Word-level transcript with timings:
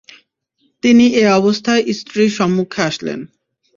তিনি 0.83 1.05
এ 1.15 1.23
অবস্থায় 1.39 1.83
স্ত্রীর 1.99 2.31
সম্মুখে 2.37 2.81
আসলেন। 2.81 3.19